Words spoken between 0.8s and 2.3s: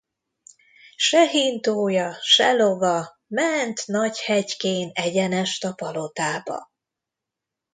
Se hintója,